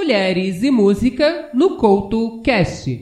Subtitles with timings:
[0.00, 3.00] Mulheres e Música no Couto Cast.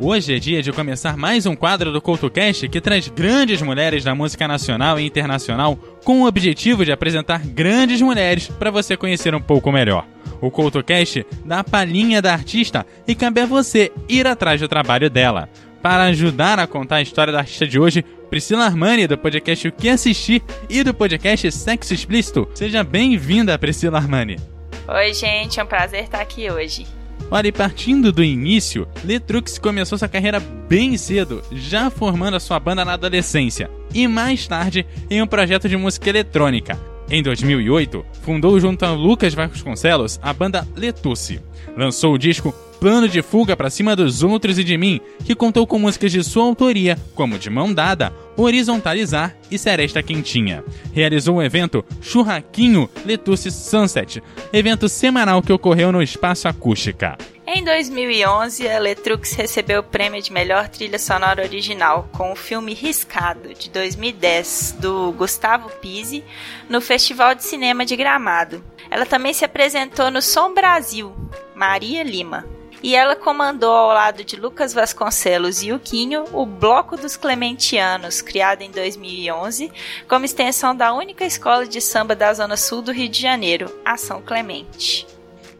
[0.00, 4.12] Hoje é dia de começar mais um quadro do CoutoCast que traz grandes mulheres da
[4.12, 9.40] música nacional e internacional com o objetivo de apresentar grandes mulheres para você conhecer um
[9.40, 10.04] pouco melhor.
[10.40, 15.08] O CoutoCast dá a palhinha da artista e cabe a você ir atrás do trabalho
[15.08, 15.48] dela.
[15.80, 19.72] Para ajudar a contar a história da artista de hoje, Priscila Armani, do podcast O
[19.72, 22.48] Que Assistir e do podcast Sexo Explícito.
[22.54, 24.38] Seja bem-vinda, Priscila Armani.
[24.86, 26.86] Oi, gente, é um prazer estar aqui hoje.
[27.28, 32.60] Olha, e partindo do início, Letrux começou sua carreira bem cedo, já formando a sua
[32.60, 36.78] banda na adolescência, e mais tarde em um projeto de música eletrônica.
[37.10, 41.40] Em 2008, fundou junto a Lucas Vasconcelos a banda Letusse.
[41.76, 45.66] Lançou o disco Plano de Fuga para Cima dos Outros e de Mim, que contou
[45.66, 50.64] com músicas de sua autoria, como De Mão Dada, Horizontalizar e Seresta Quentinha.
[50.90, 57.18] Realizou o evento Churraquinho Letusse Sunset, evento semanal que ocorreu no Espaço Acústica.
[57.46, 62.72] Em 2011, a Letrux recebeu o prêmio de melhor trilha sonora original com o filme
[62.72, 66.24] Riscado, de 2010, do Gustavo Pise,
[66.66, 68.64] no Festival de Cinema de Gramado.
[68.90, 71.14] Ela também se apresentou no Som Brasil,
[71.54, 77.16] Maria Lima e ela comandou ao lado de Lucas Vasconcelos e Uquinho o Bloco dos
[77.16, 79.70] Clementianos, criado em 2011
[80.08, 83.96] como extensão da única escola de samba da Zona Sul do Rio de Janeiro, a
[83.96, 85.06] São Clemente.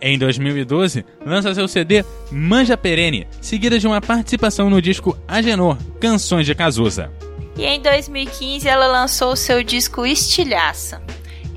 [0.00, 6.44] Em 2012, lança seu CD Manja Perene, seguida de uma participação no disco Agenor, Canções
[6.44, 7.10] de Cazuza.
[7.56, 11.00] E em 2015 ela lançou seu disco Estilhaça.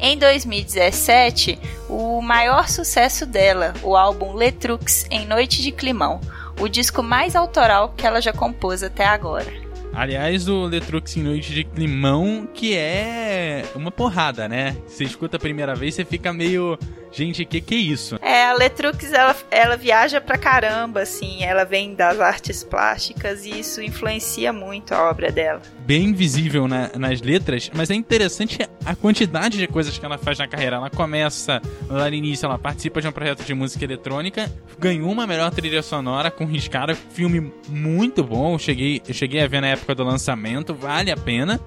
[0.02, 6.22] Em 2017, o maior sucesso dela, o álbum Letrux em Noite de Climão,
[6.58, 9.52] o disco mais autoral que ela já compôs até agora.
[9.94, 14.78] Aliás, o Letrux em Noite de Climão, que é uma porrada, né?
[14.88, 16.80] Você escuta a primeira vez, você fica meio
[17.12, 18.20] Gente, que que é isso?
[18.22, 21.44] É, a Letrux, ela, ela viaja pra caramba, assim.
[21.44, 25.62] Ela vem das artes plásticas e isso influencia muito a obra dela.
[25.80, 30.38] Bem visível na, nas letras, mas é interessante a quantidade de coisas que ela faz
[30.38, 30.76] na carreira.
[30.78, 35.26] Ela começa lá no início, ela participa de um projeto de música eletrônica, ganhou uma
[35.26, 38.58] melhor trilha sonora com Riscara, filme muito bom.
[38.58, 41.60] Cheguei, cheguei a ver na época do lançamento, vale a pena.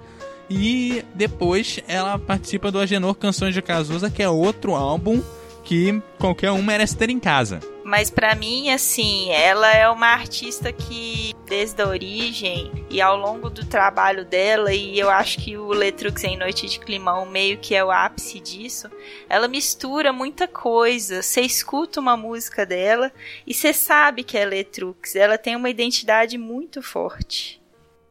[0.54, 5.22] E depois ela participa do Agenor Canções de Cazuza, que é outro álbum
[5.64, 7.60] que qualquer um merece ter em casa.
[7.82, 13.48] Mas para mim, assim, ela é uma artista que desde a origem e ao longo
[13.48, 17.74] do trabalho dela, e eu acho que o Letrux em Noite de Climão meio que
[17.74, 18.90] é o ápice disso,
[19.28, 21.22] ela mistura muita coisa.
[21.22, 23.10] Você escuta uma música dela
[23.46, 25.16] e você sabe que é Letrux.
[25.16, 27.61] Ela tem uma identidade muito forte.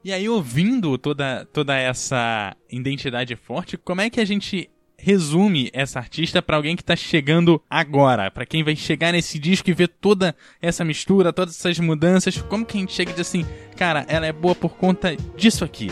[0.03, 4.67] E aí, ouvindo toda, toda essa identidade forte, como é que a gente
[4.97, 8.31] resume essa artista para alguém que tá chegando agora?
[8.31, 12.65] para quem vai chegar nesse disco e ver toda essa mistura, todas essas mudanças, como
[12.65, 13.45] que a gente chega e diz assim,
[13.75, 15.91] cara, ela é boa por conta disso aqui?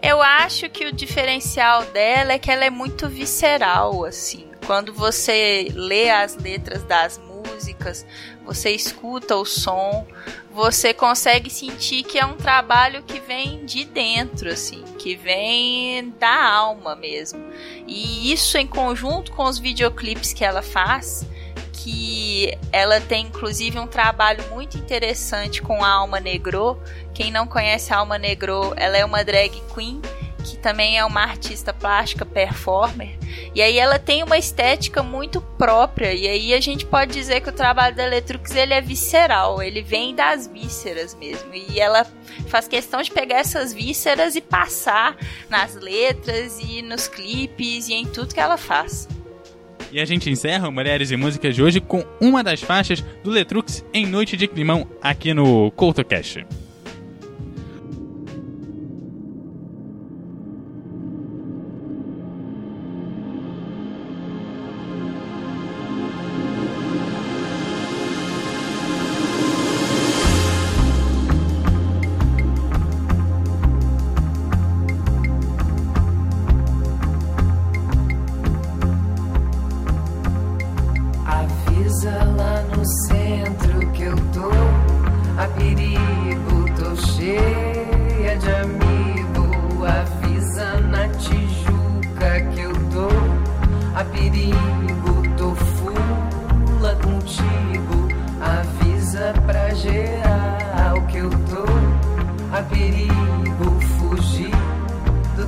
[0.00, 4.46] Eu acho que o diferencial dela é que ela é muito visceral, assim.
[4.66, 8.06] Quando você lê as letras das músicas,
[8.44, 10.06] você escuta o som,
[10.52, 16.44] você consegue sentir que é um trabalho que vem de dentro, assim, que vem da
[16.52, 17.40] alma mesmo.
[17.86, 21.24] E isso em conjunto com os videoclipes que ela faz,
[21.72, 26.78] que ela tem inclusive um trabalho muito interessante com a Alma Negro.
[27.14, 30.02] Quem não conhece a Alma Negro, ela é uma drag queen
[30.40, 33.18] que também é uma artista plástica performer.
[33.54, 36.12] E aí ela tem uma estética muito própria.
[36.12, 39.82] E aí a gente pode dizer que o trabalho da Electrux ele é visceral, ele
[39.82, 41.50] vem das vísceras mesmo.
[41.54, 42.06] E ela
[42.48, 45.16] faz questão de pegar essas vísceras e passar
[45.48, 49.08] nas letras e nos clipes e em tudo que ela faz.
[49.92, 53.84] E a gente encerra Mulheres e Músicas de hoje com uma das faixas do Letrux
[53.92, 56.46] em Noite de Climão aqui no CoutoCast.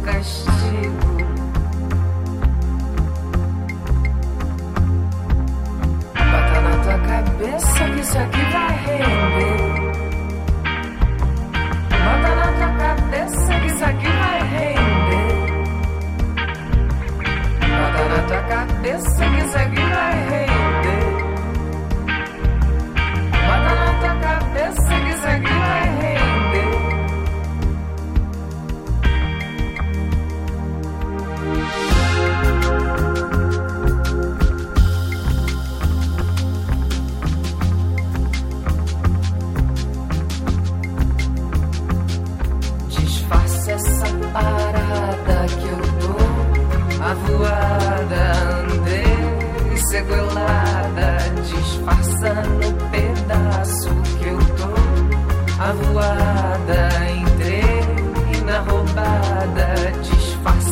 [0.02, 1.12] castigo.
[6.14, 9.51] Bota na tua cabeça que isso aqui vai render.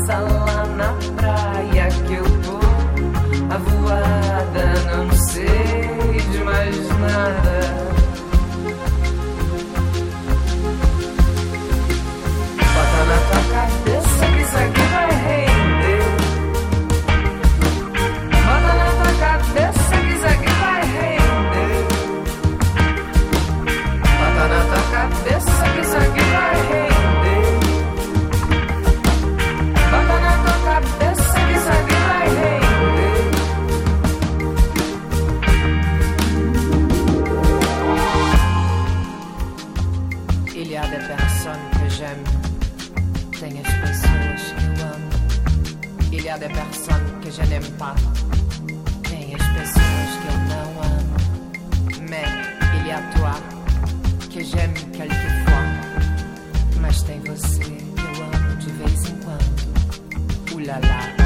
[0.06, 0.40] coração.
[46.31, 47.94] y a des personnes que je n'aime pas.
[49.03, 51.17] Tem as pessoas que eu não amo.
[52.09, 52.31] Mais
[52.77, 53.35] il y a toi
[54.31, 55.69] que j'aime quelquefois.
[56.81, 60.55] Mas tem você que eu amo de vez em quando.
[60.55, 61.17] Ulala.
[61.17, 61.20] Uh.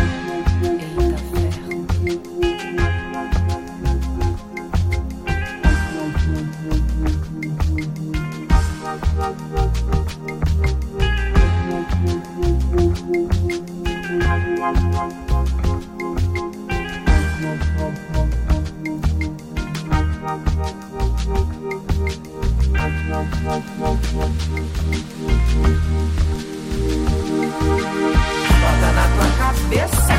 [28.60, 30.13] Bota na tua cabeça.